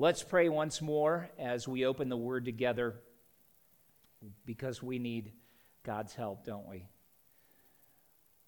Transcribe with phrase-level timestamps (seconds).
[0.00, 2.94] Let's pray once more as we open the word together
[4.46, 5.32] because we need
[5.82, 6.86] God's help, don't we?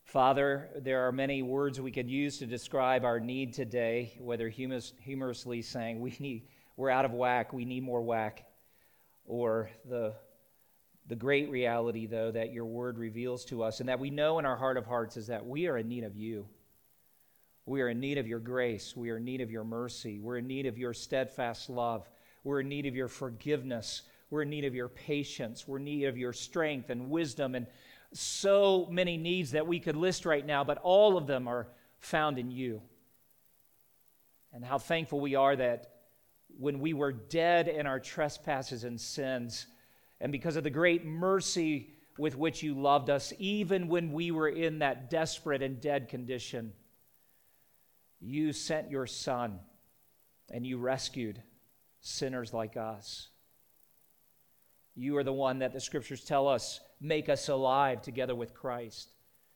[0.02, 4.94] Father, there are many words we could use to describe our need today, whether humorous,
[5.02, 8.46] humorously saying we need, we're out of whack, we need more whack,
[9.26, 10.14] or the,
[11.06, 14.46] the great reality, though, that your word reveals to us and that we know in
[14.46, 16.48] our heart of hearts is that we are in need of you.
[17.64, 18.96] We are in need of your grace.
[18.96, 20.18] We are in need of your mercy.
[20.18, 22.08] We're in need of your steadfast love.
[22.44, 24.02] We're in need of your forgiveness.
[24.30, 25.68] We're in need of your patience.
[25.68, 27.66] We're in need of your strength and wisdom and
[28.12, 31.68] so many needs that we could list right now, but all of them are
[31.98, 32.82] found in you.
[34.52, 35.92] And how thankful we are that
[36.58, 39.66] when we were dead in our trespasses and sins,
[40.20, 44.48] and because of the great mercy with which you loved us, even when we were
[44.48, 46.72] in that desperate and dead condition,
[48.22, 49.58] you sent your Son
[50.50, 51.42] and you rescued
[52.00, 53.28] sinners like us.
[54.94, 59.12] You are the one that the scriptures tell us make us alive together with Christ.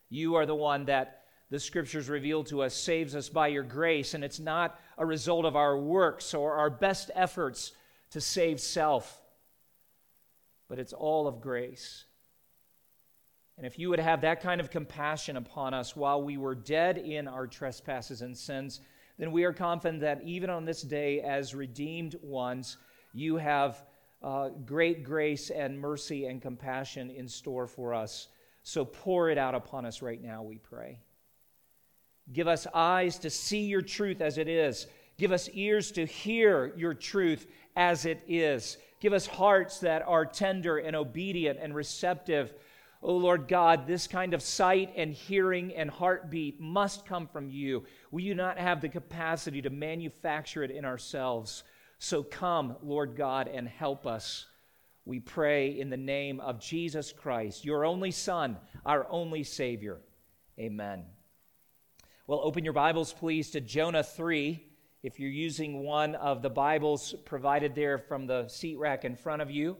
[0.08, 4.14] You are the one that the scriptures reveal to us saves us by your grace,
[4.14, 7.72] and it's not a result of our works or our best efforts
[8.10, 9.20] to save self,
[10.68, 12.04] but it's all of grace.
[13.56, 16.98] And if you would have that kind of compassion upon us while we were dead
[16.98, 18.80] in our trespasses and sins,
[19.18, 22.76] then we are confident that even on this day, as redeemed ones,
[23.14, 23.86] you have
[24.22, 28.28] uh, great grace and mercy and compassion in store for us.
[28.62, 30.98] So pour it out upon us right now, we pray.
[32.32, 34.86] Give us eyes to see your truth as it is.
[35.16, 38.76] Give us ears to hear your truth as it is.
[39.00, 42.52] Give us hearts that are tender and obedient and receptive.
[43.02, 47.84] Oh Lord God, this kind of sight and hearing and heartbeat must come from you.
[48.10, 51.64] We do not have the capacity to manufacture it in ourselves.
[51.98, 54.46] So come, Lord God, and help us.
[55.04, 60.00] We pray in the name of Jesus Christ, your only Son, our only Savior.
[60.58, 61.04] Amen.
[62.26, 64.60] Well, open your Bibles, please, to Jonah 3.
[65.04, 69.42] If you're using one of the Bibles provided there from the seat rack in front
[69.42, 69.76] of you,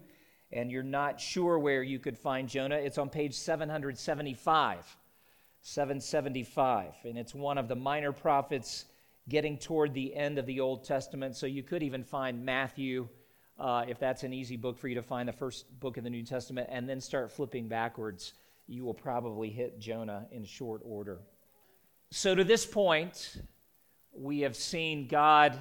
[0.53, 4.97] and you're not sure where you could find Jonah, it's on page 775.
[5.63, 6.95] 775.
[7.05, 8.85] And it's one of the minor prophets
[9.29, 11.35] getting toward the end of the Old Testament.
[11.35, 13.09] So you could even find Matthew,
[13.59, 16.11] uh, if that's an easy book for you to find, the first book of the
[16.11, 18.35] New Testament, and then start flipping backwards.
[18.69, 21.19] You will probably hit Jonah in short order.
[22.13, 23.37] So to this point,
[24.13, 25.61] we have seen God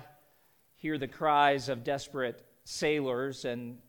[0.76, 3.80] hear the cries of desperate sailors and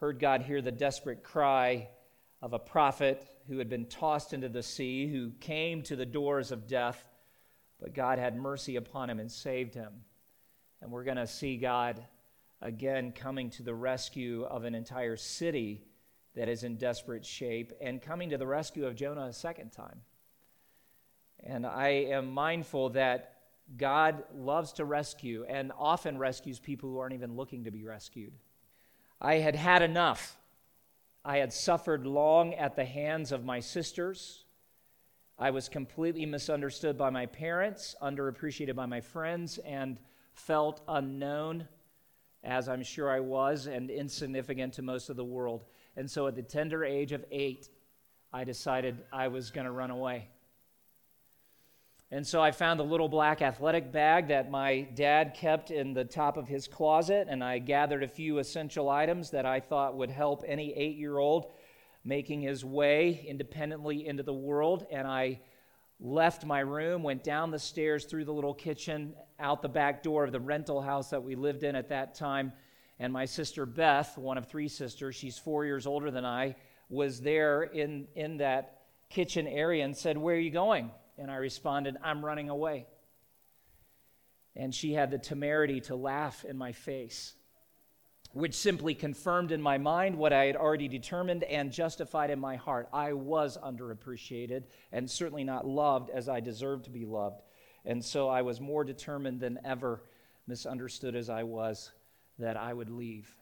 [0.00, 1.88] heard God hear the desperate cry
[2.42, 6.52] of a prophet who had been tossed into the sea, who came to the doors
[6.52, 7.04] of death
[7.80, 9.92] but God had mercy upon him and saved him.
[10.82, 12.04] And we're going to see God
[12.60, 15.82] again coming to the rescue of an entire city
[16.36, 20.02] that is in desperate shape and coming to the rescue of Jonah a second time.
[21.42, 23.36] And I am mindful that
[23.76, 28.32] God loves to rescue and often rescues people who aren't even looking to be rescued.
[29.20, 30.36] I had had enough.
[31.24, 34.44] I had suffered long at the hands of my sisters
[35.40, 39.98] I was completely misunderstood by my parents, underappreciated by my friends, and
[40.34, 41.66] felt unknown,
[42.44, 45.64] as I'm sure I was, and insignificant to most of the world.
[45.96, 47.70] And so at the tender age of eight,
[48.34, 50.28] I decided I was going to run away.
[52.12, 56.04] And so I found a little black athletic bag that my dad kept in the
[56.04, 60.10] top of his closet, and I gathered a few essential items that I thought would
[60.10, 61.52] help any eight year old
[62.04, 64.86] making his way independently into the world.
[64.90, 65.40] And I
[66.00, 70.24] left my room, went down the stairs through the little kitchen, out the back door
[70.24, 72.52] of the rental house that we lived in at that time.
[72.98, 76.56] And my sister Beth, one of three sisters, she's four years older than I,
[76.88, 80.90] was there in, in that kitchen area and said, Where are you going?
[81.20, 82.86] And I responded, I'm running away.
[84.56, 87.34] And she had the temerity to laugh in my face
[88.32, 92.56] which simply confirmed in my mind what I had already determined and justified in my
[92.56, 92.88] heart.
[92.92, 97.42] I was underappreciated and certainly not loved as I deserved to be loved.
[97.84, 100.02] And so I was more determined than ever,
[100.46, 101.90] misunderstood as I was,
[102.38, 103.34] that I would leave.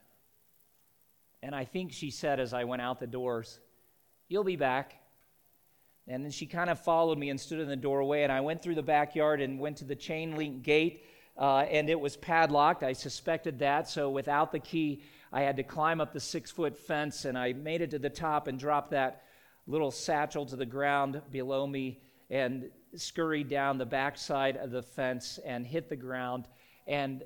[1.43, 3.59] And I think she said as I went out the doors,
[4.27, 4.93] You'll be back.
[6.09, 8.23] And then she kind of followed me and stood in the doorway.
[8.23, 11.05] And I went through the backyard and went to the chain link gate
[11.39, 12.83] uh, and it was padlocked.
[12.83, 16.77] I suspected that, so without the key, I had to climb up the six foot
[16.77, 19.23] fence, and I made it to the top and dropped that
[19.65, 25.39] little satchel to the ground below me and scurried down the backside of the fence
[25.45, 26.47] and hit the ground.
[26.87, 27.23] and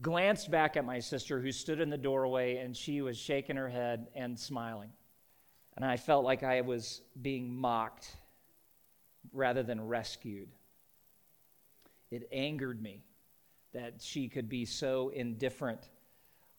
[0.00, 3.68] glanced back at my sister who stood in the doorway and she was shaking her
[3.68, 4.90] head and smiling.
[5.76, 8.16] And I felt like I was being mocked
[9.32, 10.48] rather than rescued.
[12.10, 13.04] It angered me
[13.72, 15.80] that she could be so indifferent.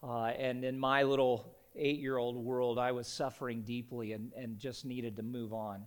[0.01, 4.57] Uh, and in my little eight year old world, I was suffering deeply and, and
[4.57, 5.83] just needed to move on.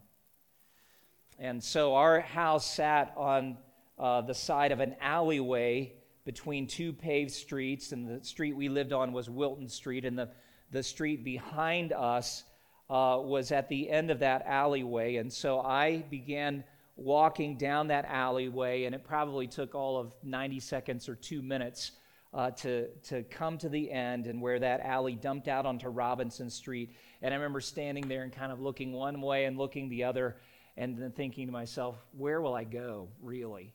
[1.38, 3.58] And so our house sat on
[3.98, 5.94] uh, the side of an alleyway
[6.24, 10.28] between two paved streets, and the street we lived on was Wilton Street, and the,
[10.72, 12.44] the street behind us
[12.90, 15.16] uh, was at the end of that alleyway.
[15.16, 16.64] And so I began
[16.96, 21.92] walking down that alleyway, and it probably took all of 90 seconds or two minutes
[22.32, 26.50] uh, to, to come to the end and where that alley dumped out onto Robinson
[26.50, 26.94] Street.
[27.22, 30.36] And I remember standing there and kind of looking one way and looking the other,
[30.76, 33.72] and then thinking to myself, where will I go, really?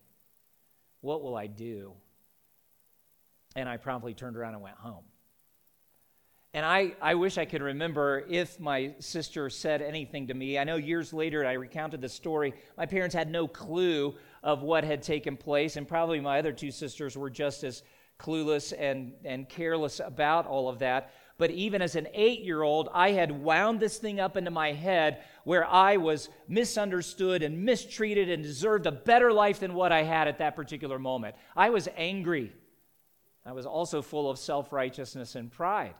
[1.01, 1.93] What will I do?
[3.55, 5.03] And I promptly turned around and went home.
[6.53, 10.59] And I, I wish I could remember if my sister said anything to me.
[10.59, 12.53] I know years later I recounted the story.
[12.77, 16.71] My parents had no clue of what had taken place, and probably my other two
[16.71, 17.83] sisters were just as
[18.19, 21.13] clueless and, and careless about all of that.
[21.37, 24.73] But even as an eight year old, I had wound this thing up into my
[24.73, 30.03] head where I was misunderstood and mistreated and deserved a better life than what I
[30.03, 31.35] had at that particular moment.
[31.55, 32.51] I was angry.
[33.45, 35.95] I was also full of self righteousness and pride.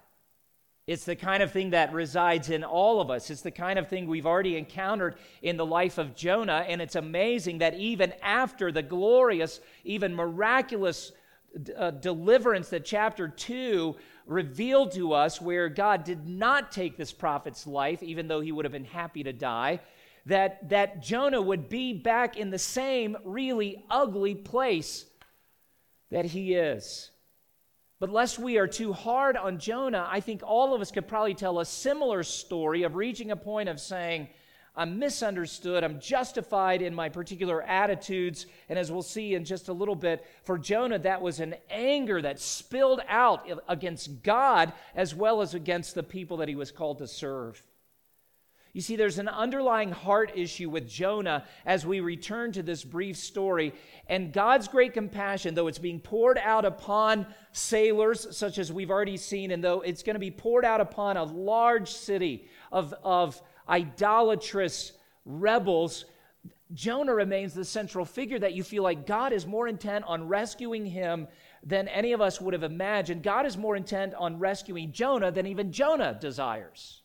[0.92, 3.30] It's the kind of thing that resides in all of us.
[3.30, 6.66] It's the kind of thing we've already encountered in the life of Jonah.
[6.68, 11.14] And it's amazing that even after the glorious, even miraculous
[11.78, 13.96] uh, deliverance that chapter 2
[14.26, 18.66] revealed to us, where God did not take this prophet's life, even though he would
[18.66, 19.80] have been happy to die,
[20.26, 25.06] that, that Jonah would be back in the same really ugly place
[26.10, 27.12] that he is.
[28.02, 31.36] But lest we are too hard on Jonah, I think all of us could probably
[31.36, 34.28] tell a similar story of reaching a point of saying,
[34.76, 35.84] I'm misunderstood.
[35.84, 38.48] I'm justified in my particular attitudes.
[38.70, 42.20] And as we'll see in just a little bit, for Jonah, that was an anger
[42.24, 46.98] that spilled out against God as well as against the people that he was called
[46.98, 47.62] to serve.
[48.74, 53.18] You see, there's an underlying heart issue with Jonah as we return to this brief
[53.18, 53.74] story.
[54.08, 59.18] And God's great compassion, though it's being poured out upon sailors, such as we've already
[59.18, 63.42] seen, and though it's going to be poured out upon a large city of, of
[63.68, 64.94] idolatrous
[65.26, 66.06] rebels,
[66.74, 70.86] Jonah remains the central figure that you feel like God is more intent on rescuing
[70.86, 71.28] him
[71.64, 73.24] than any of us would have imagined.
[73.24, 77.02] God is more intent on rescuing Jonah than even Jonah desires.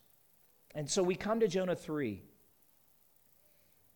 [0.77, 2.23] And so we come to Jonah 3.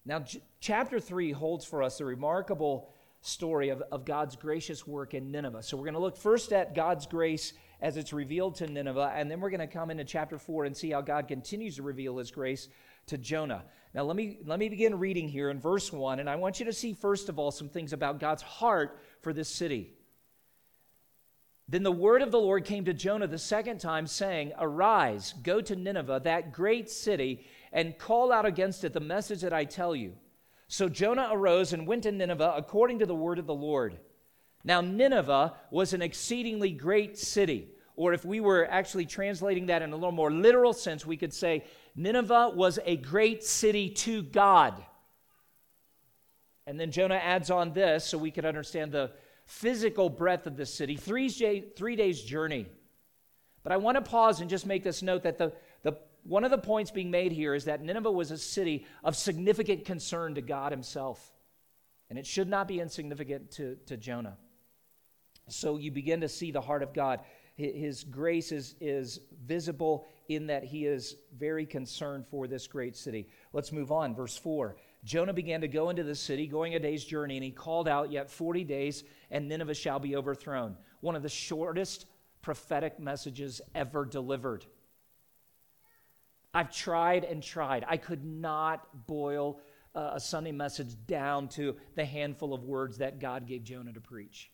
[0.07, 2.89] Now, J- chapter 3 holds for us a remarkable
[3.21, 5.63] story of, of God's gracious work in Nineveh.
[5.63, 9.31] So we're going to look first at God's grace as it's revealed to Nineveh, and
[9.31, 12.17] then we're going to come into chapter 4 and see how God continues to reveal
[12.17, 12.69] his grace
[13.09, 13.65] to Jonah.
[13.93, 16.67] Now, let me, let me begin reading here in verse 1, and I want you
[16.67, 19.93] to see, first of all, some things about God's heart for this city.
[21.71, 25.61] Then the word of the Lord came to Jonah the second time, saying, Arise, go
[25.61, 29.95] to Nineveh, that great city, and call out against it the message that I tell
[29.95, 30.15] you.
[30.67, 33.99] So Jonah arose and went to Nineveh according to the word of the Lord.
[34.65, 37.69] Now, Nineveh was an exceedingly great city.
[37.95, 41.33] Or if we were actually translating that in a little more literal sense, we could
[41.33, 44.75] say Nineveh was a great city to God.
[46.67, 49.13] And then Jonah adds on this so we could understand the
[49.51, 52.67] physical breadth of the city, three, three days' journey.
[53.65, 55.53] But I want to pause and just make this note that the,
[55.83, 59.17] the, one of the points being made here is that Nineveh was a city of
[59.17, 61.33] significant concern to God Himself.
[62.09, 64.37] And it should not be insignificant to, to Jonah.
[65.49, 67.19] So you begin to see the heart of God.
[67.57, 73.27] His grace is, is visible in that He is very concerned for this great city.
[73.53, 74.15] Let's move on.
[74.15, 74.77] Verse 4.
[75.05, 78.11] Jonah began to go into the city, going a day's journey, and he called out,
[78.11, 80.77] Yet 40 days, and Nineveh shall be overthrown.
[81.01, 82.07] One of the shortest
[82.43, 84.67] prophetic messages ever delivered.
[86.53, 87.85] I've tried and tried.
[87.89, 89.61] I could not boil
[89.95, 94.51] a Sunday message down to the handful of words that God gave Jonah to preach.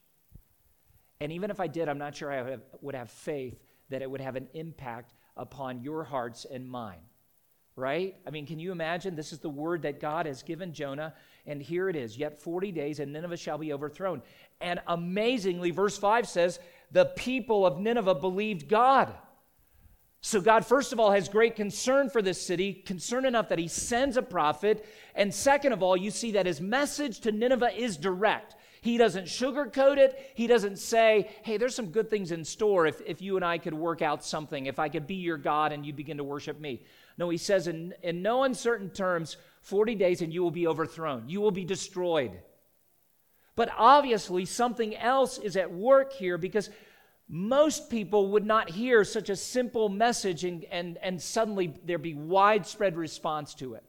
[1.20, 4.20] And even if I did, I'm not sure I would have faith that it would
[4.20, 7.00] have an impact upon your hearts and mine
[7.76, 8.16] right?
[8.26, 9.14] I mean, can you imagine?
[9.14, 11.14] This is the word that God has given Jonah,
[11.47, 14.23] and here it is Yet 40 days, and Nineveh shall be overthrown.
[14.61, 16.59] And amazingly, verse 5 says,
[16.90, 19.12] the people of Nineveh believed God.
[20.23, 23.68] So, God, first of all, has great concern for this city, concern enough that he
[23.68, 24.85] sends a prophet.
[25.14, 28.56] And second of all, you see that his message to Nineveh is direct.
[28.80, 30.33] He doesn't sugarcoat it.
[30.35, 33.59] He doesn't say, hey, there's some good things in store if, if you and I
[33.59, 36.61] could work out something, if I could be your God and you begin to worship
[36.61, 36.83] me.
[37.18, 41.28] No, he says in, in no uncertain terms, 40 days and you will be overthrown,
[41.28, 42.32] you will be destroyed.
[43.54, 46.68] But obviously, something else is at work here because
[47.28, 52.14] most people would not hear such a simple message and, and, and suddenly there be
[52.14, 53.85] widespread response to it.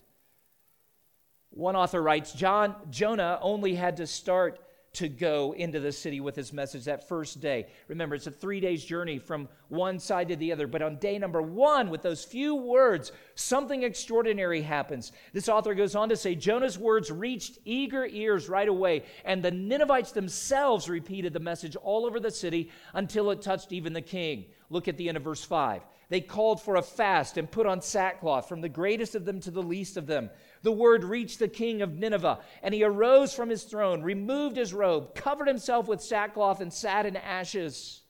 [1.50, 4.60] One author writes John, Jonah only had to start
[4.98, 7.68] to go into the city with his message that first day.
[7.88, 10.66] Remember, it's a three days journey from one side to the other.
[10.66, 15.12] But on day number one, with those few words, something extraordinary happens.
[15.34, 19.52] This author goes on to say Jonah's words reached eager ears right away, and the
[19.52, 24.46] Ninevites themselves repeated the message all over the city until it touched even the king.
[24.72, 25.84] Look at the end of verse 5.
[26.10, 29.52] They called for a fast and put on sackcloth, from the greatest of them to
[29.52, 30.30] the least of them.
[30.68, 34.74] The word reached the king of Nineveh, and he arose from his throne, removed his
[34.74, 38.02] robe, covered himself with sackcloth, and sat in ashes.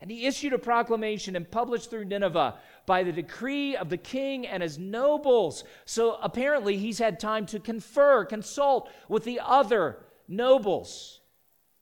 [0.00, 2.54] And he issued a proclamation and published through Nineveh
[2.86, 5.64] by the decree of the king and his nobles.
[5.84, 11.20] So apparently, he's had time to confer, consult with the other nobles.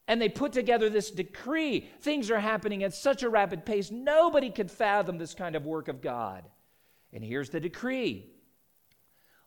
[0.09, 1.89] And they put together this decree.
[2.01, 5.87] Things are happening at such a rapid pace, nobody could fathom this kind of work
[5.87, 6.43] of God.
[7.13, 8.34] And here's the decree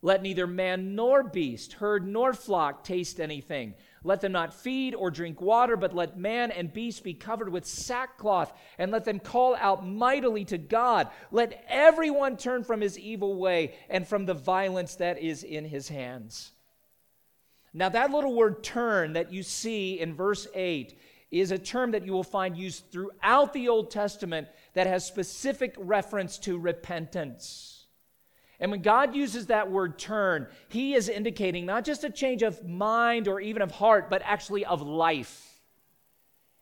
[0.01, 3.73] Let neither man nor beast, herd nor flock taste anything.
[4.03, 7.65] Let them not feed or drink water, but let man and beast be covered with
[7.65, 11.09] sackcloth, and let them call out mightily to God.
[11.31, 15.89] Let everyone turn from his evil way and from the violence that is in his
[15.89, 16.51] hands.
[17.73, 20.97] Now, that little word turn that you see in verse 8
[21.31, 25.75] is a term that you will find used throughout the Old Testament that has specific
[25.77, 27.76] reference to repentance.
[28.59, 32.67] And when God uses that word turn, he is indicating not just a change of
[32.67, 35.61] mind or even of heart, but actually of life.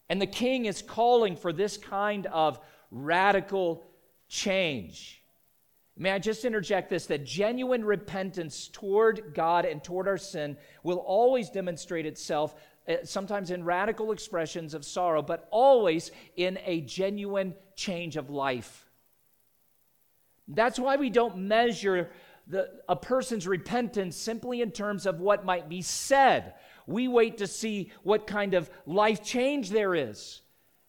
[0.10, 2.60] And the king is calling for this kind of
[2.92, 3.86] radical
[4.28, 5.22] change.
[5.98, 10.98] May I just interject this that genuine repentance toward God and toward our sin will
[10.98, 12.56] always demonstrate itself,
[12.88, 18.85] uh, sometimes in radical expressions of sorrow, but always in a genuine change of life.
[20.48, 22.12] That's why we don't measure
[22.48, 26.54] the, a person's repentance simply in terms of what might be said.
[26.88, 30.42] We wait to see what kind of life change there is.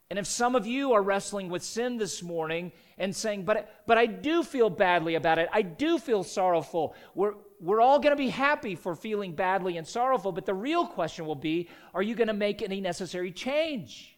[0.08, 3.98] And if some of you are wrestling with sin this morning and saying, but, but
[3.98, 8.22] I do feel badly about it, I do feel sorrowful, we're, we're all going to
[8.22, 12.14] be happy for feeling badly and sorrowful, but the real question will be are you
[12.14, 14.16] going to make any necessary change?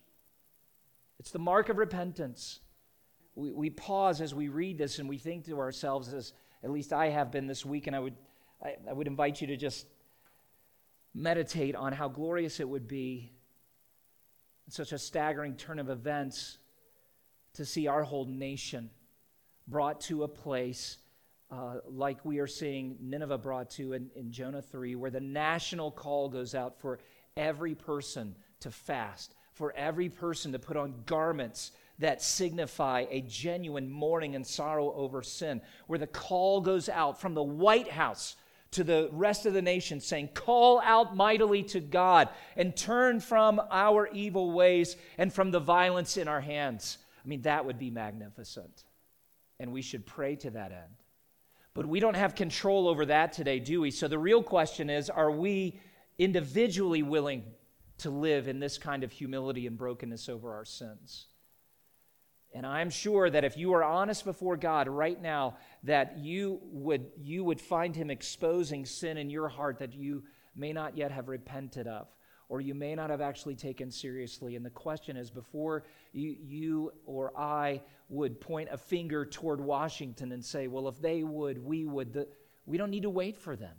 [1.21, 2.61] It's the mark of repentance.
[3.39, 6.33] We, we pause as we read this and we think to ourselves, as
[6.65, 8.17] at least I have been this week, and I would,
[8.61, 9.87] I, I would invite you to just
[11.15, 13.33] meditate on how glorious it would be
[14.69, 16.59] such a staggering turn of events
[17.55, 18.91] to see our whole nation
[19.69, 20.99] brought to a place
[21.51, 25.93] uh, like we are seeing Nineveh brought to in, in Jonah 3, where the national
[25.93, 26.99] call goes out for
[27.37, 33.91] every person to fast, for every person to put on garments that signify a genuine
[33.91, 38.37] mourning and sorrow over sin, where the call goes out from the White House
[38.71, 43.61] to the rest of the nation, saying, Call out mightily to God and turn from
[43.71, 46.99] our evil ways and from the violence in our hands.
[47.25, 48.85] I mean, that would be magnificent.
[49.59, 51.03] And we should pray to that end.
[51.75, 53.91] But we don't have control over that today, do we?
[53.91, 55.81] So the real question is are we
[56.19, 57.45] individually willing
[57.99, 61.27] to live in this kind of humility and brokenness over our sins?
[62.59, 67.07] And I'm sure that if you are honest before God right now, that you would,
[67.17, 70.25] you would find Him exposing sin in your heart that you
[70.57, 72.09] may not yet have repented of,
[72.49, 74.57] or you may not have actually taken seriously.
[74.57, 80.33] And the question is before you, you or I would point a finger toward Washington
[80.33, 82.27] and say, well, if they would, we would, the,
[82.67, 83.77] we don't need to wait for them.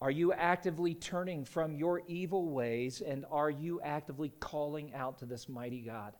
[0.00, 5.26] Are you actively turning from your evil ways, and are you actively calling out to
[5.26, 6.14] this mighty God?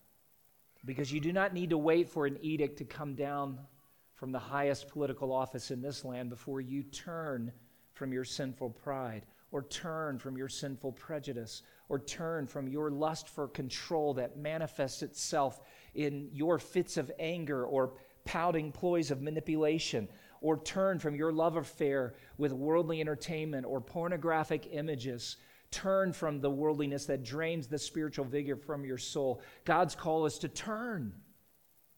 [0.84, 3.58] Because you do not need to wait for an edict to come down
[4.14, 7.52] from the highest political office in this land before you turn
[7.92, 13.28] from your sinful pride or turn from your sinful prejudice or turn from your lust
[13.28, 15.60] for control that manifests itself
[15.94, 20.08] in your fits of anger or pouting ploys of manipulation
[20.40, 25.36] or turn from your love affair with worldly entertainment or pornographic images
[25.75, 29.43] Turn from the worldliness that drains the spiritual vigor from your soul.
[29.64, 31.12] God's call is to turn.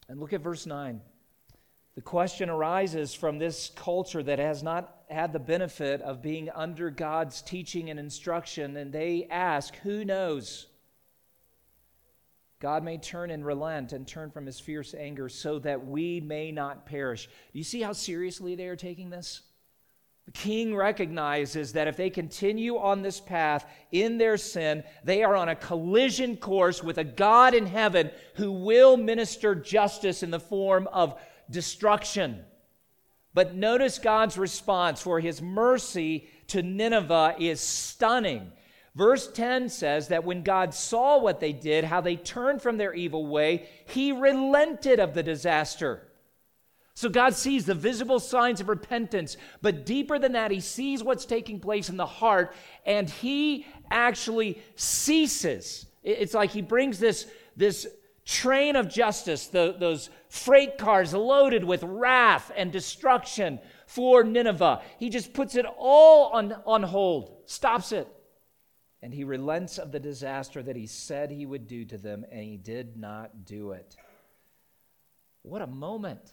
[0.09, 1.03] And look at verse 9.
[1.95, 6.89] The question arises from this culture that has not had the benefit of being under
[6.89, 10.69] God's teaching and instruction, and they ask, Who knows?
[12.59, 16.51] God may turn and relent and turn from his fierce anger so that we may
[16.51, 17.27] not perish.
[17.27, 19.43] Do you see how seriously they are taking this?
[20.27, 25.37] The king recognizes that if they continue on this path in their sin, they are
[25.37, 30.41] on a collision course with a God in heaven who will minister justice in the
[30.41, 31.19] form of
[31.49, 32.45] destruction.
[33.35, 38.51] But notice God's response, for his mercy to Nineveh is stunning.
[38.97, 42.95] Verse 10 says that when God saw what they did, how they turned from their
[42.95, 46.06] evil way, he relented of the disaster.
[46.97, 51.27] So God sees the visible signs of repentance, but deeper than that, he sees what's
[51.27, 52.55] taking place in the heart,
[52.87, 55.85] and he actually ceases.
[56.03, 57.87] It's like he brings this, this
[58.25, 64.81] train of justice, the, those freight cars loaded with wrath and destruction for Nineveh.
[64.99, 68.09] He just puts it all on, on hold, stops it.
[69.03, 72.43] And he relents of the disaster that he said he would do to them, and
[72.43, 73.97] he did not do it.
[75.43, 76.33] What a moment.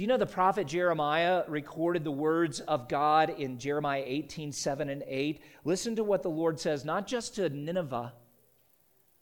[0.00, 4.88] Do you know the prophet Jeremiah recorded the words of God in Jeremiah 18, 7
[4.88, 5.42] and 8?
[5.62, 8.14] Listen to what the Lord says, not just to Nineveh,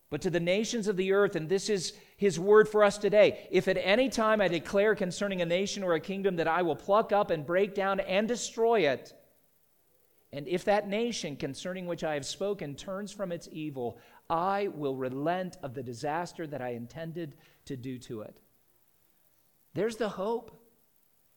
[0.08, 1.35] but to the nations of the earth.
[1.35, 3.49] And this is his word for us today.
[3.50, 6.76] If at any time I declare concerning a nation or a kingdom that I will
[6.76, 9.12] pluck up and break down and destroy it,
[10.32, 13.99] and if that nation concerning which I have spoken turns from its evil,
[14.30, 18.38] I will relent of the disaster that I intended to do to it.
[19.75, 20.54] There's the hope.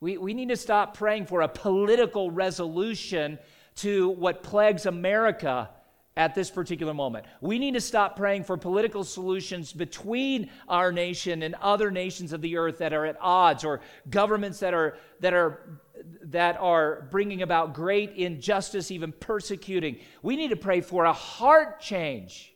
[0.01, 3.37] We, we need to stop praying for a political resolution
[3.75, 5.69] to what plagues America
[6.17, 7.25] at this particular moment.
[7.39, 12.41] We need to stop praying for political solutions between our nation and other nations of
[12.41, 13.79] the earth that are at odds or
[14.09, 15.79] governments that are that are
[16.23, 19.99] that are bringing about great injustice even persecuting.
[20.23, 22.53] We need to pray for a heart change.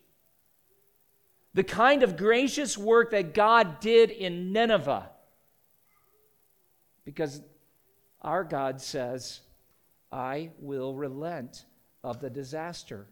[1.54, 5.10] The kind of gracious work that God did in Nineveh.
[7.06, 7.42] Because
[8.22, 9.42] our God says,
[10.12, 11.66] I will relent
[12.04, 13.08] of the disaster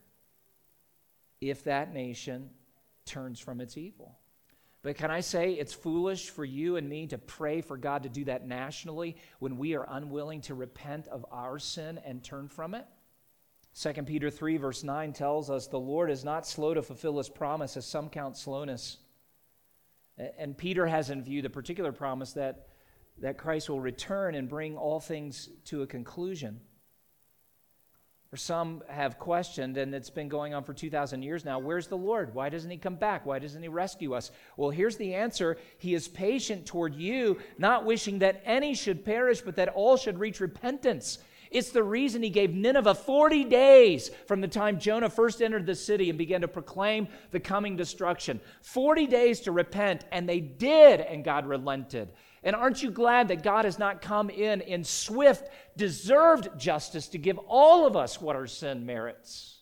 [1.40, 2.50] if that nation
[3.06, 4.18] turns from its evil.
[4.82, 8.10] But can I say it's foolish for you and me to pray for God to
[8.10, 12.76] do that nationally when we are unwilling to repent of our sin and turn from
[12.76, 12.86] it?
[13.80, 17.30] 2 Peter 3, verse 9 tells us the Lord is not slow to fulfill his
[17.30, 18.98] promise, as some count slowness.
[20.38, 22.68] And Peter has in view the particular promise that,
[23.20, 26.60] that Christ will return and bring all things to a conclusion
[28.34, 31.96] or some have questioned, and it's been going on for 2,000 years now where's the
[31.96, 32.34] Lord?
[32.34, 33.28] Why doesn't He come back?
[33.28, 34.32] Why doesn't He rescue us?
[34.58, 39.42] Well, here's the answer He is patient toward you, not wishing that any should perish,
[39.42, 41.20] but that all should reach repentance.
[41.54, 45.76] It's the reason he gave Nineveh 40 days from the time Jonah first entered the
[45.76, 48.42] city and began to proclaim the coming destruction.
[48.64, 52.10] 40 days to repent, and they did, and God relented.
[52.44, 57.20] And aren't you glad that God has not come in in swift, deserved justice to
[57.20, 59.62] give all of us what our sin merits?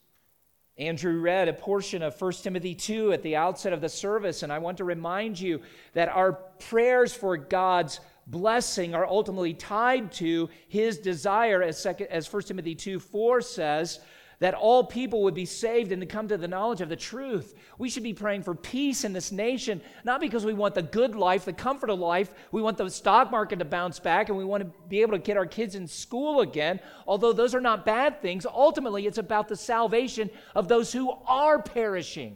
[0.77, 4.51] Andrew read a portion of 1 Timothy 2 at the outset of the service, and
[4.51, 5.61] I want to remind you
[5.93, 7.99] that our prayers for God's
[8.31, 13.99] blessing are ultimately tied to his desire, as, second, as 1 Timothy 2 4 says,
[14.41, 17.53] that all people would be saved and to come to the knowledge of the truth.
[17.77, 21.15] We should be praying for peace in this nation, not because we want the good
[21.15, 22.31] life, the comfort of life.
[22.51, 25.19] We want the stock market to bounce back and we want to be able to
[25.19, 26.79] get our kids in school again.
[27.05, 31.61] Although those are not bad things, ultimately it's about the salvation of those who are
[31.61, 32.35] perishing.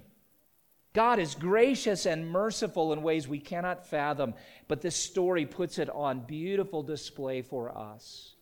[0.96, 4.34] God is gracious and merciful in ways we cannot fathom,
[4.70, 8.36] but this story puts it on beautiful display for us.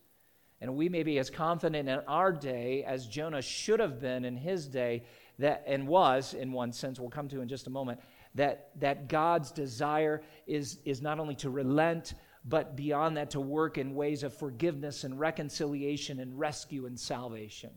[0.60, 4.36] And we may be as confident in our day as Jonah should have been in
[4.36, 5.02] his day,
[5.40, 7.98] that, and was in one sense, we'll come to in just a moment,
[8.36, 12.14] that, that God's desire is, is not only to relent,
[12.44, 17.70] but beyond that, to work in ways of forgiveness and reconciliation and rescue and salvation.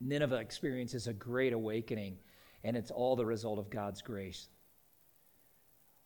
[0.00, 2.18] Nineveh experiences a great awakening,
[2.64, 4.48] and it's all the result of God's grace.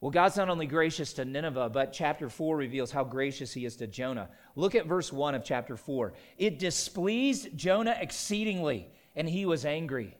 [0.00, 3.76] Well, God's not only gracious to Nineveh, but chapter 4 reveals how gracious he is
[3.76, 4.28] to Jonah.
[4.54, 6.12] Look at verse 1 of chapter 4.
[6.36, 10.14] It displeased Jonah exceedingly, and he was angry.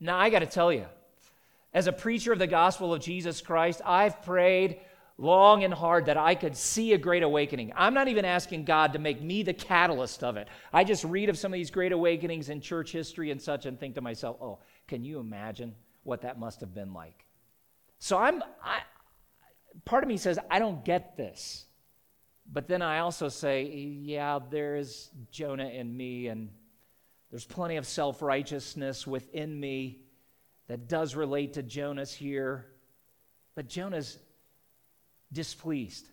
[0.00, 0.86] Now, I got to tell you,
[1.72, 4.80] as a preacher of the gospel of Jesus Christ, I've prayed
[5.18, 7.72] long and hard that I could see a great awakening.
[7.74, 10.48] I'm not even asking God to make me the catalyst of it.
[10.72, 13.78] I just read of some of these great awakenings in church history and such and
[13.78, 17.26] think to myself, oh, can you imagine what that must have been like?
[17.98, 18.80] So I'm, I,
[19.84, 21.66] part of me says, I don't get this.
[22.52, 26.50] But then I also say, yeah, there is Jonah in me, and
[27.30, 30.02] there's plenty of self righteousness within me
[30.68, 32.66] that does relate to Jonah's here.
[33.54, 34.18] But Jonah's
[35.32, 36.08] displeased.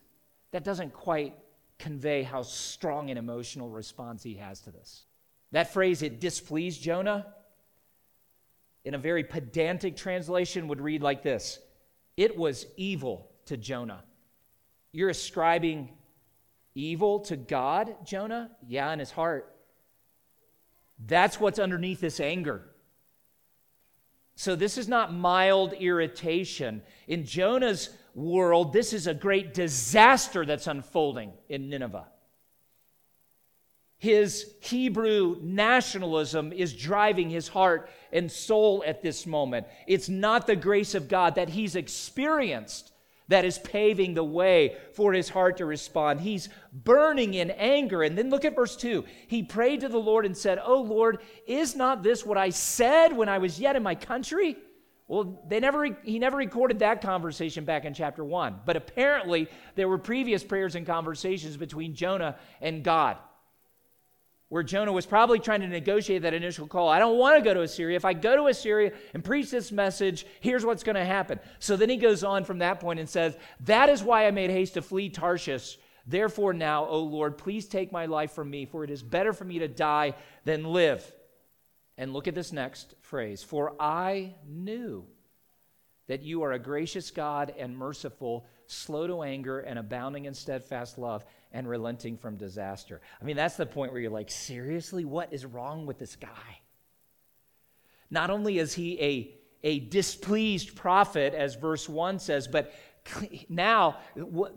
[0.51, 1.35] That doesn't quite
[1.77, 5.03] convey how strong an emotional response he has to this.
[5.51, 7.27] That phrase, it displeased Jonah,
[8.85, 11.59] in a very pedantic translation, would read like this
[12.17, 14.03] It was evil to Jonah.
[14.91, 15.89] You're ascribing
[16.75, 18.51] evil to God, Jonah?
[18.67, 19.55] Yeah, in his heart.
[21.05, 22.69] That's what's underneath this anger.
[24.35, 26.81] So, this is not mild irritation.
[27.07, 32.07] In Jonah's world, this is a great disaster that's unfolding in Nineveh.
[33.97, 39.67] His Hebrew nationalism is driving his heart and soul at this moment.
[39.87, 42.91] It's not the grace of God that he's experienced
[43.29, 46.21] that is paving the way for his heart to respond.
[46.21, 48.03] He's burning in anger.
[48.03, 49.05] And then look at verse 2.
[49.27, 53.15] He prayed to the Lord and said, Oh Lord, is not this what I said
[53.15, 54.57] when I was yet in my country?
[55.07, 58.61] Well, they never, he never recorded that conversation back in chapter 1.
[58.65, 63.17] But apparently, there were previous prayers and conversations between Jonah and God
[64.53, 66.87] where Jonah was probably trying to negotiate that initial call.
[66.87, 67.95] I don't want to go to Assyria.
[67.95, 71.39] If I go to Assyria and preach this message, here's what's going to happen.
[71.57, 74.51] So then he goes on from that point and says, That is why I made
[74.51, 75.79] haste to flee Tarshish.
[76.05, 79.43] Therefore, now, O Lord, please take my life from me, for it is better for
[79.43, 80.13] me to die
[80.45, 81.11] than live.
[81.97, 85.03] And look at this next phrase For I knew
[86.05, 90.99] that you are a gracious God and merciful, slow to anger, and abounding in steadfast
[90.99, 92.99] love and relenting from disaster.
[93.21, 96.59] I mean, that's the point where you're like, seriously, what is wrong with this guy?
[98.09, 102.73] Not only is he a, a displeased prophet, as verse 1 says, but
[103.49, 103.97] now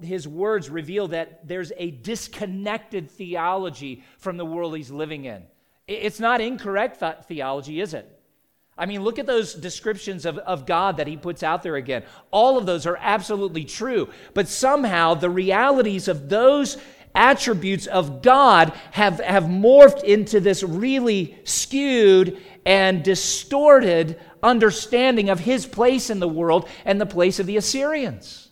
[0.02, 5.42] his words reveal that there's a disconnected theology from the world he's living in.
[5.86, 8.15] It's not incorrect theology, is it?
[8.78, 12.02] I mean, look at those descriptions of, of God that he puts out there again.
[12.30, 14.10] All of those are absolutely true.
[14.34, 16.76] But somehow the realities of those
[17.14, 25.64] attributes of God have, have morphed into this really skewed and distorted understanding of his
[25.64, 28.45] place in the world and the place of the Assyrians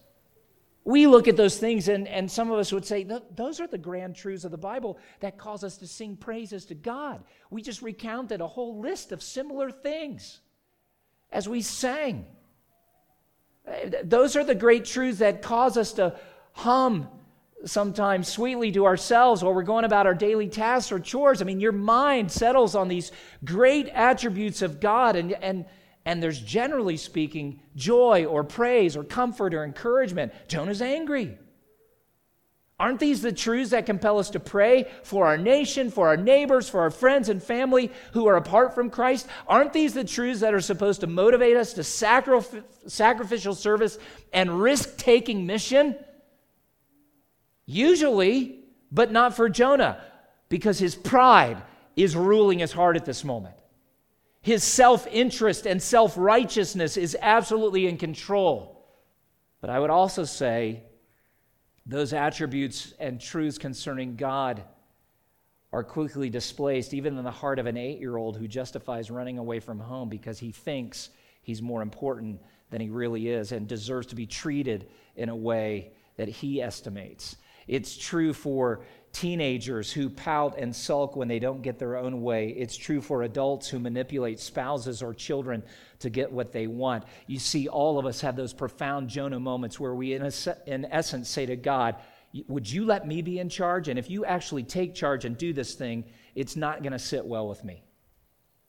[0.84, 3.78] we look at those things and, and some of us would say those are the
[3.78, 7.24] grand truths of the bible that cause us to sing praises to god.
[7.50, 10.40] We just recounted a whole list of similar things
[11.32, 12.26] as we sang.
[13.66, 16.16] Eh, those are the great truths that cause us to
[16.52, 17.08] hum
[17.64, 21.40] sometimes sweetly to ourselves while we're going about our daily tasks or chores.
[21.40, 23.10] I mean your mind settles on these
[23.42, 25.64] great attributes of god and, and
[26.04, 30.32] and there's generally speaking joy or praise or comfort or encouragement.
[30.48, 31.38] Jonah's angry.
[32.78, 36.68] Aren't these the truths that compel us to pray for our nation, for our neighbors,
[36.68, 39.28] for our friends and family who are apart from Christ?
[39.46, 43.96] Aren't these the truths that are supposed to motivate us to sacrif- sacrificial service
[44.32, 45.96] and risk taking mission?
[47.64, 50.02] Usually, but not for Jonah,
[50.48, 51.62] because his pride
[51.96, 53.54] is ruling his heart at this moment.
[54.44, 58.86] His self interest and self righteousness is absolutely in control.
[59.62, 60.82] But I would also say
[61.86, 64.62] those attributes and truths concerning God
[65.72, 69.38] are quickly displaced, even in the heart of an eight year old who justifies running
[69.38, 71.08] away from home because he thinks
[71.40, 75.92] he's more important than he really is and deserves to be treated in a way
[76.18, 77.36] that he estimates.
[77.66, 82.48] It's true for teenagers who pout and sulk when they don't get their own way.
[82.48, 85.62] It's true for adults who manipulate spouses or children
[86.00, 87.04] to get what they want.
[87.28, 90.32] You see, all of us have those profound Jonah moments where we, in, a,
[90.66, 91.94] in essence, say to God,
[92.48, 93.86] Would you let me be in charge?
[93.88, 97.24] And if you actually take charge and do this thing, it's not going to sit
[97.24, 97.84] well with me.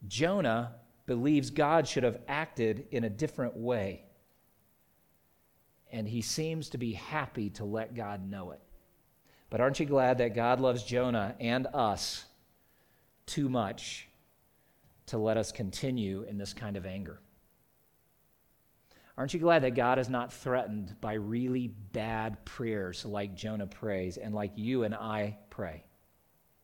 [0.08, 0.76] Jonah
[1.08, 4.04] believes God should have acted in a different way.
[5.92, 8.62] And he seems to be happy to let God know it.
[9.50, 12.26] But aren't you glad that God loves Jonah and us
[13.26, 14.08] too much
[15.08, 17.20] to let us continue in this kind of anger?
[19.18, 24.18] Aren't you glad that God is not threatened by really bad prayers like Jonah prays
[24.18, 25.86] and like you and I pray?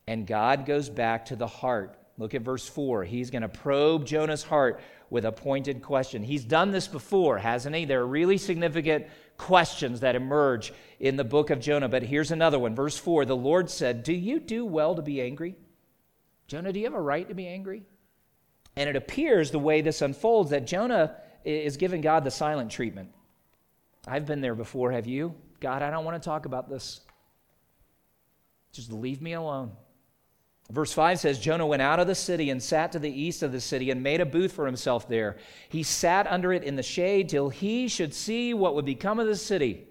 [0.06, 1.96] And God goes back to the heart.
[2.18, 3.04] Look at verse 4.
[3.04, 6.22] He's going to probe Jonah's heart with a pointed question.
[6.22, 7.84] He's done this before, hasn't he?
[7.84, 11.88] There are really significant questions that emerge in the book of Jonah.
[11.88, 12.74] But here's another one.
[12.74, 15.56] Verse 4 The Lord said, Do you do well to be angry?
[16.46, 17.82] Jonah, do you have a right to be angry?
[18.76, 23.10] And it appears the way this unfolds that Jonah is giving God the silent treatment.
[24.06, 25.34] I've been there before, have you?
[25.60, 27.00] God, I don't want to talk about this.
[28.72, 29.72] Just leave me alone.
[30.72, 33.52] Verse 5 says Jonah went out of the city and sat to the east of
[33.52, 35.36] the city and made a booth for himself there.
[35.68, 39.26] He sat under it in the shade till he should see what would become of
[39.26, 39.86] the city.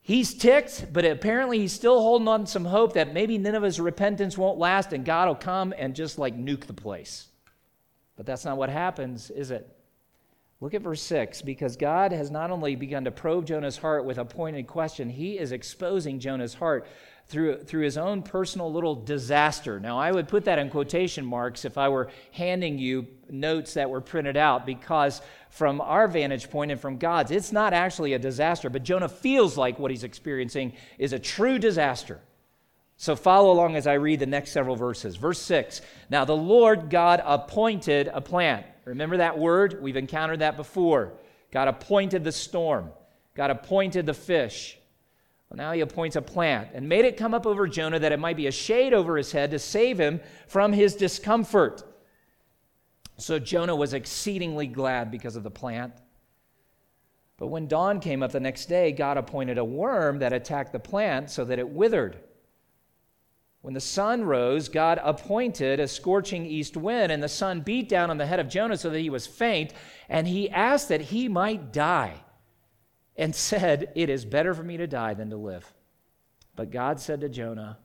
[0.00, 4.58] He's ticked, but apparently he's still holding on some hope that maybe Nineveh's repentance won't
[4.58, 7.28] last and God will come and just like nuke the place.
[8.16, 9.72] But that's not what happens, is it?
[10.60, 14.18] Look at verse 6 because God has not only begun to probe Jonah's heart with
[14.18, 16.86] a pointed question, he is exposing Jonah's heart
[17.28, 19.80] through, through his own personal little disaster.
[19.80, 23.90] Now, I would put that in quotation marks if I were handing you notes that
[23.90, 28.18] were printed out, because from our vantage point and from God's, it's not actually a
[28.18, 32.20] disaster, but Jonah feels like what he's experiencing is a true disaster.
[32.96, 35.16] So follow along as I read the next several verses.
[35.16, 38.64] Verse 6 Now the Lord God appointed a plant.
[38.84, 39.82] Remember that word?
[39.82, 41.12] We've encountered that before.
[41.50, 42.90] God appointed the storm,
[43.34, 44.78] God appointed the fish.
[45.56, 48.36] Now he appoints a plant and made it come up over Jonah that it might
[48.36, 51.82] be a shade over his head to save him from his discomfort.
[53.16, 55.94] So Jonah was exceedingly glad because of the plant.
[57.38, 60.78] But when dawn came up the next day, God appointed a worm that attacked the
[60.78, 62.18] plant so that it withered.
[63.62, 68.10] When the sun rose, God appointed a scorching east wind, and the sun beat down
[68.10, 69.72] on the head of Jonah so that he was faint,
[70.08, 72.20] and he asked that he might die
[73.16, 75.72] and said, It is better for me to die than to live.
[76.54, 77.78] But God said to Jonah,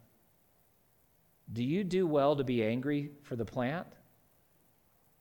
[1.51, 3.87] Do you do well to be angry for the plant?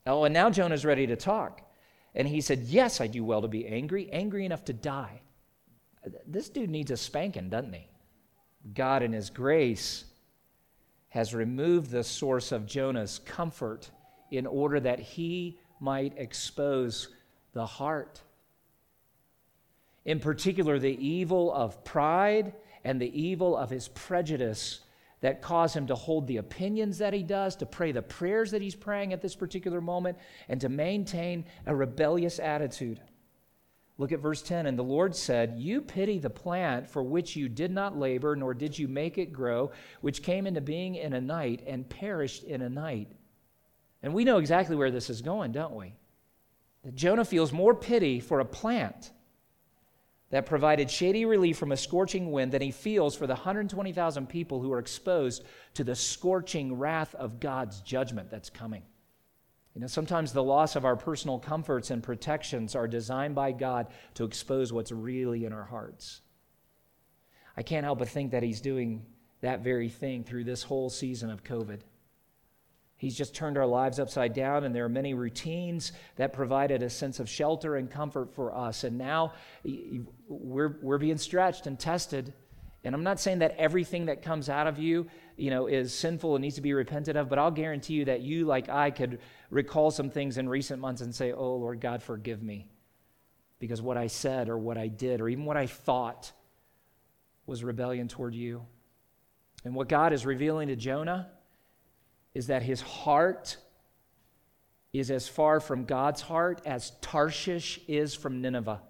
[0.07, 1.63] Oh, and now Jonah's ready to talk.
[2.15, 5.23] And he said, Yes, I do well to be angry, angry enough to die.
[6.27, 7.87] This dude needs a spanking, doesn't he?
[8.75, 10.05] God, in his grace,
[11.09, 13.91] has removed the source of Jonah's comfort
[14.31, 17.09] in order that he might expose
[17.53, 18.23] the heart
[20.05, 24.81] in particular, the evil of pride and the evil of his prejudice
[25.21, 28.63] that cause him to hold the opinions that he does, to pray the prayers that
[28.63, 30.17] he's praying at this particular moment,
[30.49, 33.01] and to maintain a rebellious attitude.
[33.99, 34.65] Look at verse 10.
[34.65, 38.55] And the Lord said, You pity the plant for which you did not labor, nor
[38.55, 42.63] did you make it grow, which came into being in a night and perished in
[42.63, 43.13] a night.
[44.03, 45.93] And we know exactly where this is going, don't we?
[46.83, 49.11] That Jonah feels more pity for a plant
[50.31, 54.61] that provided shady relief from a scorching wind than he feels for the 120,000 people
[54.61, 58.83] who are exposed to the scorching wrath of God's judgment that's coming.
[59.75, 63.89] You know, sometimes the loss of our personal comforts and protections are designed by God
[64.15, 66.23] to expose what's really in our hearts.
[67.57, 69.05] I can't help but think that he's doing
[69.41, 71.81] that very thing through this whole season of COVID.
[73.01, 76.91] He's just turned our lives upside down, and there are many routines that provided a
[76.91, 78.85] sense of shelter and comfort for us.
[78.85, 79.33] And now
[80.29, 82.35] we're, we're being stretched and tested.
[82.85, 85.07] And I'm not saying that everything that comes out of you,
[85.39, 88.21] you know, is sinful and needs to be repented of, but I'll guarantee you that
[88.21, 92.03] you, like I, could recall some things in recent months and say, Oh, Lord God,
[92.03, 92.67] forgive me.
[93.61, 96.33] Because what I said or what I did or even what I thought
[97.47, 98.67] was rebellion toward you.
[99.65, 101.31] And what God is revealing to Jonah
[102.35, 103.57] is that his heart
[104.93, 108.81] is as far from God's heart as Tarshish is from Nineveh.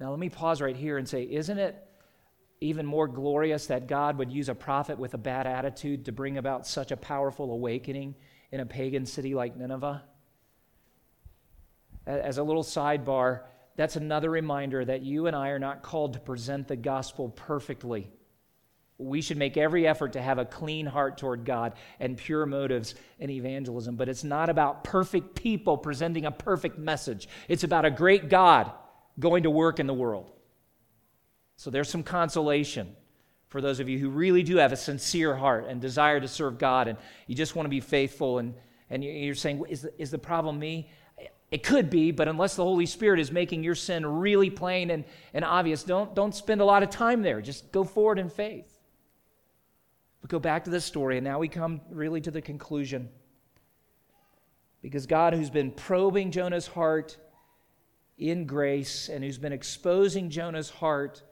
[0.00, 1.80] Now, let me pause right here and say, isn't it
[2.60, 6.38] even more glorious that God would use a prophet with a bad attitude to bring
[6.38, 8.14] about such a powerful awakening
[8.50, 10.02] in a pagan city like Nineveh?
[12.06, 13.42] As a little sidebar,
[13.76, 18.10] that's another reminder that you and I are not called to present the gospel perfectly.
[18.98, 22.94] We should make every effort to have a clean heart toward God and pure motives
[23.18, 23.96] in evangelism.
[23.96, 28.70] But it's not about perfect people presenting a perfect message, it's about a great God
[29.18, 30.30] going to work in the world.
[31.56, 32.96] So there's some consolation
[33.54, 36.58] for those of you who really do have a sincere heart and desire to serve
[36.58, 38.40] God and you just want to be faithful.
[38.40, 38.52] And,
[38.90, 40.90] and you're saying, is the, is the problem me?
[41.52, 45.04] It could be, but unless the Holy Spirit is making your sin really plain and,
[45.32, 47.40] and obvious, don't, don't spend a lot of time there.
[47.40, 48.73] Just go forward in faith.
[50.26, 53.10] Go back to this story, and now we come really to the conclusion.
[54.80, 57.18] Because God, who's been probing Jonah's heart
[58.16, 61.22] in grace and who's been exposing Jonah's heart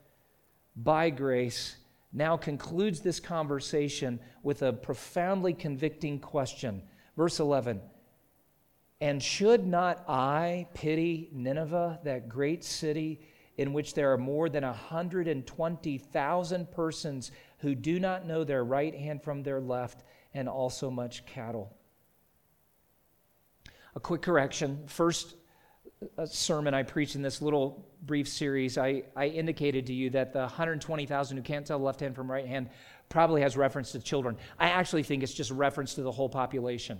[0.76, 1.76] by grace,
[2.12, 6.83] now concludes this conversation with a profoundly convicting question.
[7.16, 7.81] Verse 11
[9.00, 13.20] And should not I pity Nineveh, that great city
[13.57, 17.31] in which there are more than 120,000 persons
[17.62, 20.03] who do not know their right hand from their left,
[20.35, 21.75] and also much cattle.
[23.94, 24.83] A quick correction.
[24.87, 25.35] First,
[26.18, 30.33] uh, sermon I preached in this little brief series, I, I indicated to you that
[30.33, 32.68] the 120,000 who can't tell left hand from right hand
[33.09, 34.37] probably has reference to children.
[34.59, 36.98] I actually think it's just reference to the whole population.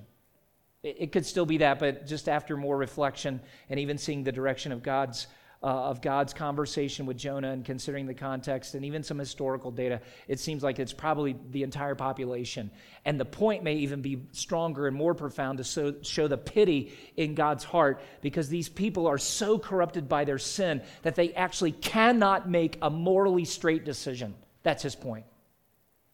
[0.83, 4.33] It, it could still be that, but just after more reflection and even seeing the
[4.33, 5.27] direction of God's
[5.63, 10.01] uh, of God's conversation with Jonah and considering the context and even some historical data,
[10.27, 12.71] it seems like it's probably the entire population.
[13.05, 16.93] And the point may even be stronger and more profound to so, show the pity
[17.17, 21.73] in God's heart because these people are so corrupted by their sin that they actually
[21.73, 24.35] cannot make a morally straight decision.
[24.63, 25.27] That's his point.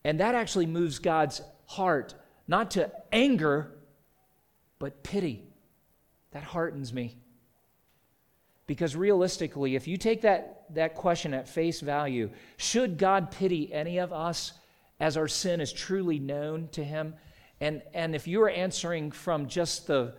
[0.05, 2.15] And that actually moves God's heart,
[2.47, 3.73] not to anger,
[4.79, 5.45] but pity.
[6.33, 7.17] That heartens me.
[8.69, 12.29] Because realistically, if you take that, that question at face value,
[12.59, 14.53] should God pity any of us
[15.01, 17.15] as our sin is truly known to Him?
[17.63, 20.15] And, and if you are answering from just the,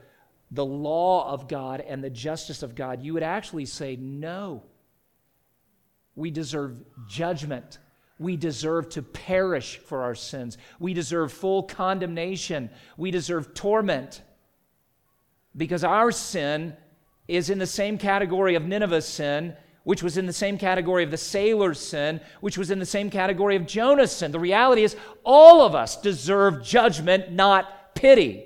[0.49, 4.63] the law of God and the justice of God, you would actually say, no.
[6.15, 7.77] We deserve judgment.
[8.17, 10.57] We deserve to perish for our sins.
[10.79, 12.71] We deserve full condemnation.
[12.97, 14.23] We deserve torment.
[15.55, 16.75] Because our sin
[17.29, 21.11] is in the same category of Nineveh's sin, which was in the same category of
[21.11, 24.31] the sailor's sin, which was in the same category of Jonah's sin.
[24.31, 28.45] The reality is, all of us deserve judgment, not pity.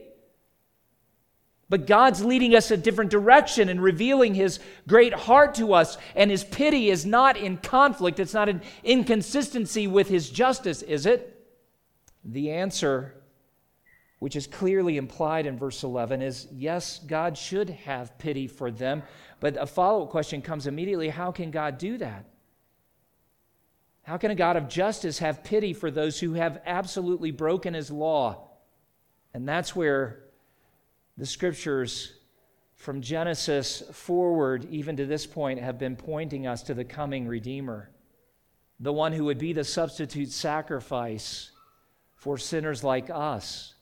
[1.70, 6.30] But God's leading us a different direction and revealing His great heart to us, and
[6.30, 11.30] His pity is not in conflict, it's not in inconsistency with His justice, is it?
[12.26, 13.16] The answer
[14.24, 19.04] which is clearly implied in verse 11, is yes, God should have pity for them.
[19.42, 22.24] But a follow up question comes immediately how can God do that?
[24.04, 27.92] How can a God of justice have pity for those who have absolutely broken his
[27.92, 28.48] law?
[29.34, 30.24] And that's where
[31.18, 32.14] the scriptures
[32.76, 37.92] from Genesis forward, even to this point, have been pointing us to the coming Redeemer,
[38.80, 41.52] the one who would be the substitute sacrifice
[42.16, 43.73] for sinners like us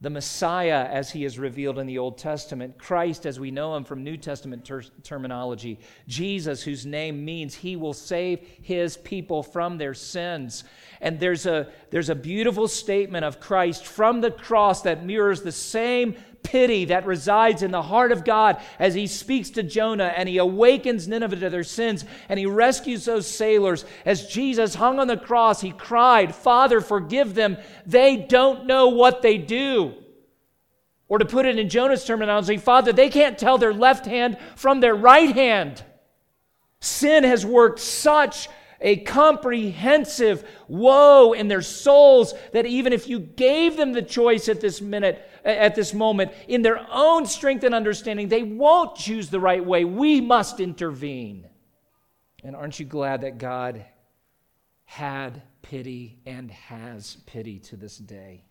[0.00, 3.84] the Messiah as he is revealed in the Old Testament, Christ as we know him
[3.84, 9.78] from New Testament ter- terminology, Jesus whose name means he will save his people from
[9.78, 10.64] their sins.
[11.00, 15.52] And there's a, there's a beautiful statement of Christ from the cross that mirrors the
[15.52, 20.28] same pity that resides in the heart of God as he speaks to Jonah and
[20.28, 23.84] he awakens Nineveh to their sins and he rescues those sailors.
[24.04, 27.56] As Jesus hung on the cross, he cried, Father, forgive them.
[27.84, 29.94] They don't know what they do.
[31.08, 34.80] Or to put it in Jonah's terminology, Father, they can't tell their left hand from
[34.80, 35.84] their right hand.
[36.80, 38.48] Sin has worked such
[38.80, 44.60] a comprehensive woe in their souls that even if you gave them the choice at
[44.60, 49.40] this minute, at this moment, in their own strength and understanding, they won't choose the
[49.40, 49.84] right way.
[49.84, 51.48] We must intervene.
[52.42, 53.84] And aren't you glad that God
[54.84, 58.44] had pity and has pity to this day?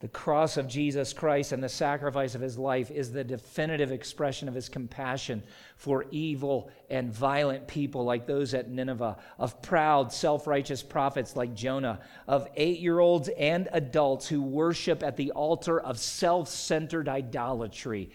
[0.00, 4.46] The cross of Jesus Christ and the sacrifice of his life is the definitive expression
[4.46, 5.42] of his compassion
[5.76, 11.52] for evil and violent people like those at Nineveh, of proud, self righteous prophets like
[11.52, 17.08] Jonah, of eight year olds and adults who worship at the altar of self centered
[17.08, 18.10] idolatry.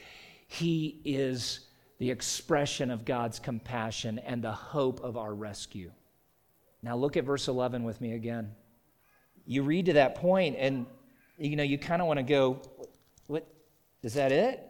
[0.47, 1.67] He is
[1.97, 5.91] the expression of God's compassion and the hope of our rescue.
[6.81, 8.51] Now, look at verse 11 with me again.
[9.45, 10.85] You read to that point, and
[11.37, 12.61] you know, you kind of want to go,
[13.27, 13.47] what,
[14.01, 14.69] is that it?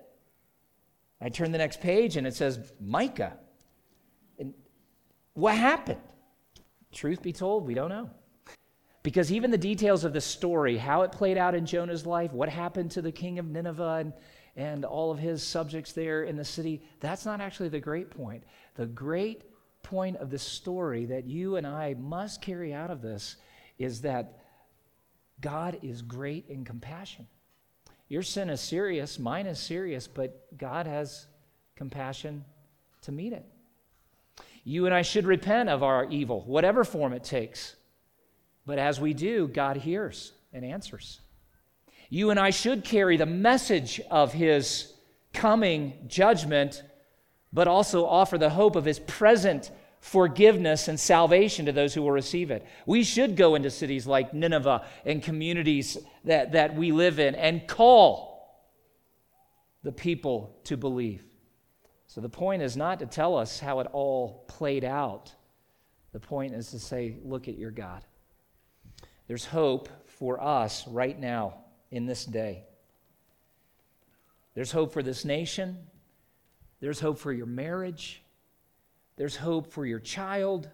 [1.22, 3.38] I turn the next page and it says Micah.
[4.40, 4.54] And
[5.34, 6.02] what happened?
[6.92, 8.10] Truth be told, we don't know.
[9.04, 12.50] Because even the details of the story, how it played out in Jonah's life, what
[12.50, 14.14] happened to the king of Nineveh and,
[14.56, 18.44] and all of his subjects there in the city, that's not actually the great point.
[18.76, 19.44] The great
[19.82, 23.36] point of the story that you and I must carry out of this
[23.78, 24.40] is that
[25.44, 27.28] God is great in compassion.
[28.08, 31.28] Your sin is serious, mine is serious, but God has
[31.76, 32.46] compassion
[33.02, 33.46] to meet it.
[34.64, 37.76] You and I should repent of our evil, whatever form it takes.
[38.66, 41.20] But as we do, God hears and answers.
[42.10, 44.94] You and I should carry the message of His
[45.34, 46.82] coming judgment,
[47.52, 49.72] but also offer the hope of His present
[50.04, 52.68] forgiveness and salvation to those who will receive it.
[52.86, 57.66] We should go into cities like Nineveh and communities that, that we live in and
[57.66, 58.54] call
[59.82, 61.24] the people to believe.
[62.08, 65.32] So the point is not to tell us how it all played out.
[66.12, 68.04] The point is to say, look at your God.
[69.30, 72.66] There's hope for us right now in this day.
[74.54, 75.78] There's hope for this nation.
[76.82, 78.23] There's hope for your marriage.
[79.16, 80.70] There's hope for your child.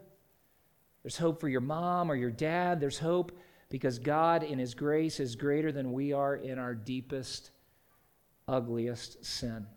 [1.04, 2.80] There's hope for your mom or your dad.
[2.80, 3.38] There's hope
[3.70, 7.52] because God, in His grace, is greater than we are in our deepest,
[8.48, 9.68] ugliest sin.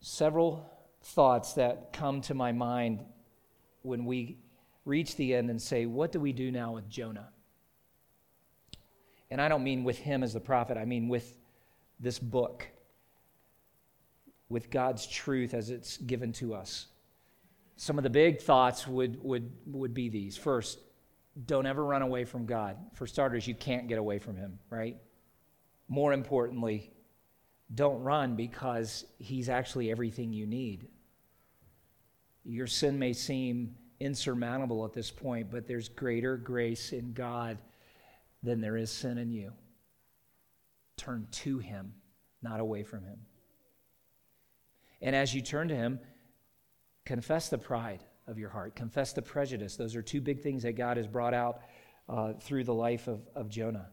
[0.00, 0.70] Several
[1.02, 3.04] thoughts that come to my mind
[3.82, 4.38] when we
[4.84, 7.28] reach the end and say, What do we do now with Jonah?
[9.30, 11.38] And I don't mean with him as the prophet, I mean with
[12.00, 12.66] this book,
[14.48, 16.86] with God's truth as it's given to us.
[17.76, 20.36] Some of the big thoughts would, would, would be these.
[20.36, 20.78] First,
[21.46, 22.76] don't ever run away from God.
[22.94, 24.96] For starters, you can't get away from Him, right?
[25.88, 26.92] More importantly,
[27.74, 30.88] don't run because He's actually everything you need.
[32.44, 37.58] Your sin may seem insurmountable at this point, but there's greater grace in God
[38.42, 39.52] than there is sin in you.
[40.96, 41.94] Turn to Him,
[42.42, 43.18] not away from Him.
[45.02, 45.98] And as you turn to Him,
[47.04, 49.76] confess the pride of your heart, confess the prejudice.
[49.76, 51.60] Those are two big things that God has brought out
[52.08, 53.88] uh, through the life of, of Jonah.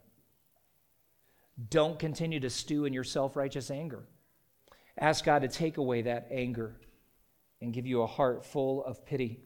[1.69, 4.07] Don't continue to stew in your self righteous anger.
[4.97, 6.79] Ask God to take away that anger
[7.61, 9.41] and give you a heart full of pity.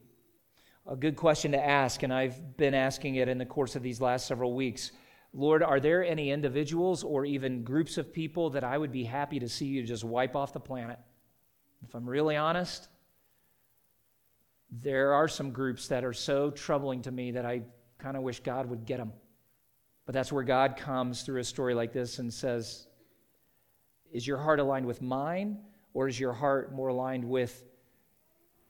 [0.86, 4.00] A good question to ask, and I've been asking it in the course of these
[4.00, 4.92] last several weeks.
[5.32, 9.40] Lord, are there any individuals or even groups of people that I would be happy
[9.40, 10.98] to see you just wipe off the planet?
[11.86, 12.88] If I'm really honest,
[14.70, 17.62] there are some groups that are so troubling to me that I
[17.98, 19.12] kind of wish God would get them.
[20.04, 22.86] But that's where God comes through a story like this and says,
[24.12, 25.58] Is your heart aligned with mine,
[25.94, 27.64] or is your heart more aligned with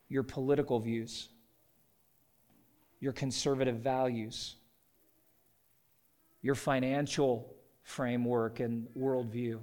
[0.09, 1.29] your political views,
[2.99, 4.55] your conservative values,
[6.41, 9.59] your financial framework and worldview.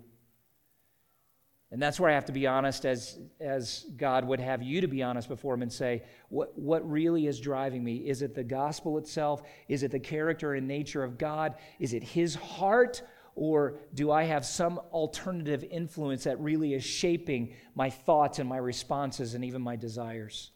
[1.74, 4.86] And that's where I have to be honest, as, as God would have you to
[4.86, 7.96] be honest before Him and say, what, what really is driving me?
[7.96, 9.42] Is it the gospel itself?
[9.66, 11.56] Is it the character and nature of God?
[11.80, 13.02] Is it His heart?
[13.34, 18.58] Or do I have some alternative influence that really is shaping my thoughts and my
[18.58, 20.52] responses and even my desires?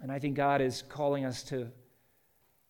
[0.00, 1.68] And I think God is calling us to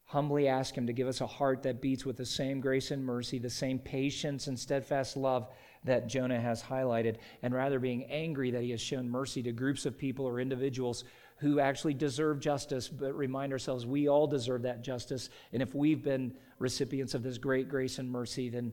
[0.05, 3.03] humbly ask Him to give us a heart that beats with the same grace and
[3.03, 5.49] mercy, the same patience and steadfast love
[5.87, 9.87] that Jonah has highlighted, and rather being angry that He has shown mercy to groups
[9.87, 11.05] of people or individuals
[11.39, 15.31] who actually deserve justice, but remind ourselves we all deserve that justice.
[15.53, 18.73] And if we've been recipients of this great grace and mercy, then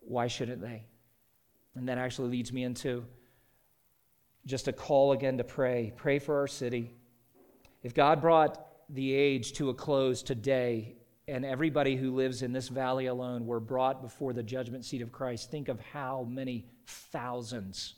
[0.00, 0.84] why shouldn't they?
[1.74, 3.04] And that actually leads me into
[4.46, 5.92] just a call again to pray.
[5.96, 6.92] Pray for our city.
[7.82, 10.96] If God brought the age to a close today,
[11.30, 15.12] and everybody who lives in this valley alone were brought before the judgment seat of
[15.12, 17.94] Christ, think of how many thousands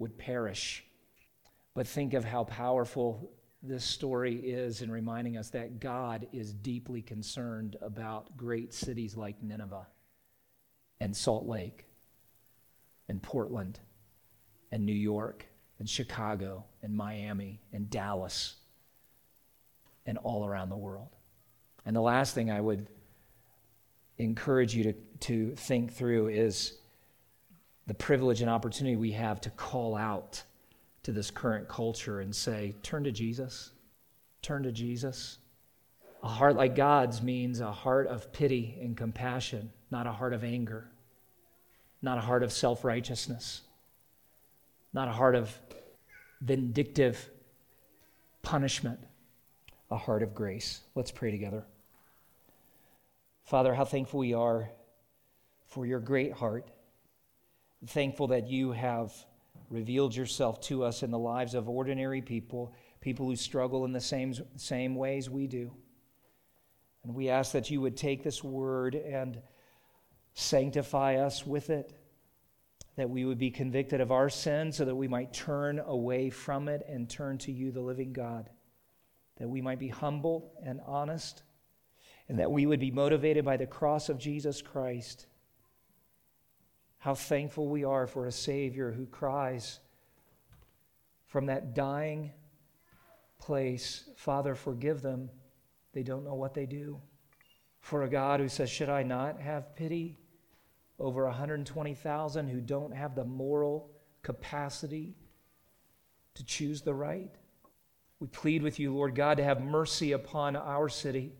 [0.00, 0.84] would perish.
[1.74, 3.30] But think of how powerful
[3.62, 9.40] this story is in reminding us that God is deeply concerned about great cities like
[9.40, 9.86] Nineveh
[11.00, 11.86] and Salt Lake
[13.08, 13.78] and Portland
[14.72, 15.46] and New York
[15.78, 18.56] and Chicago and Miami and Dallas
[20.04, 21.14] and all around the world.
[21.86, 22.86] And the last thing I would
[24.18, 26.78] encourage you to, to think through is
[27.86, 30.42] the privilege and opportunity we have to call out
[31.02, 33.70] to this current culture and say, turn to Jesus,
[34.40, 35.38] turn to Jesus.
[36.22, 40.42] A heart like God's means a heart of pity and compassion, not a heart of
[40.42, 40.88] anger,
[42.00, 43.60] not a heart of self righteousness,
[44.94, 45.54] not a heart of
[46.40, 47.28] vindictive
[48.40, 49.00] punishment,
[49.90, 50.80] a heart of grace.
[50.94, 51.64] Let's pray together.
[53.44, 54.70] Father, how thankful we are
[55.66, 56.70] for your great heart.
[57.86, 59.12] Thankful that you have
[59.68, 62.72] revealed yourself to us in the lives of ordinary people,
[63.02, 65.70] people who struggle in the same, same ways we do.
[67.02, 69.42] And we ask that you would take this word and
[70.32, 71.92] sanctify us with it,
[72.96, 76.66] that we would be convicted of our sin so that we might turn away from
[76.66, 78.48] it and turn to you, the living God,
[79.36, 81.42] that we might be humble and honest
[82.28, 85.26] and that we would be motivated by the cross of Jesus Christ.
[86.98, 89.80] How thankful we are for a Savior who cries
[91.26, 92.32] from that dying
[93.38, 95.28] place, Father, forgive them.
[95.92, 97.00] They don't know what they do.
[97.80, 100.18] For a God who says, Should I not have pity
[100.98, 103.90] over 120,000 who don't have the moral
[104.22, 105.14] capacity
[106.34, 107.34] to choose the right?
[108.18, 111.34] We plead with you, Lord God, to have mercy upon our city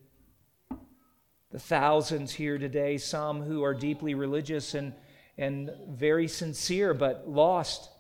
[1.55, 4.93] the thousands here today, some who are deeply religious and,
[5.39, 7.91] and very sincere but lost,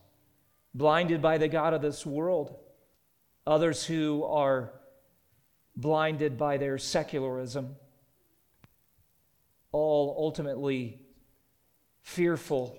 [0.74, 2.56] blinded by the God of this world,
[3.46, 4.72] others who are
[5.76, 7.76] blinded by their secularism,
[9.70, 11.00] all ultimately
[12.02, 12.76] fearful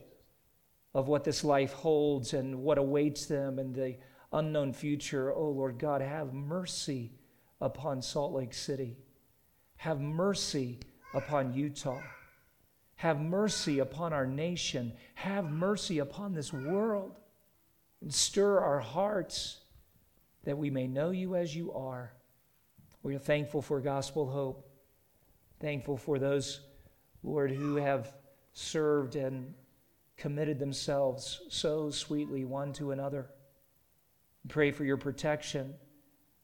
[0.94, 3.96] of what this life holds and what awaits them and the
[4.34, 5.32] unknown future.
[5.34, 7.14] Oh, Lord God, have mercy
[7.62, 8.98] upon Salt Lake City.
[9.78, 10.80] Have mercy
[11.14, 12.02] upon Utah.
[12.96, 14.94] Have mercy upon our nation.
[15.16, 17.16] Have mercy upon this world.
[18.02, 19.60] And stir our hearts
[20.44, 22.14] that we may know you as you are.
[23.04, 24.70] We are thankful for gospel hope.
[25.60, 26.62] Thankful for those,
[27.24, 28.14] Lord, who have
[28.54, 29.54] served and
[30.18, 33.30] committed themselves so sweetly one to another.
[34.48, 35.74] Pray for your protection,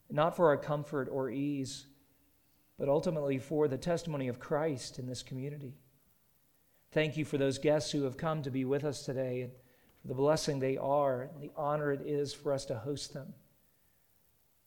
[0.10, 1.86] not for our comfort or ease,
[2.82, 5.76] but ultimately for the testimony of Christ in this community.
[6.92, 9.52] Thank you for those guests who have come to be with us today and
[10.02, 13.36] for the blessing they are and the honor it is for us to host them.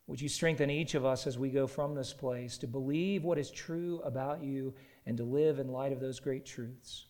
[0.07, 3.37] Would you strengthen each of us as we go from this place to believe what
[3.37, 4.73] is true about you
[5.05, 7.07] and to live in light of those great truths?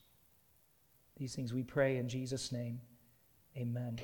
[1.17, 2.81] These things we pray in Jesus' name.
[3.55, 3.99] Amen.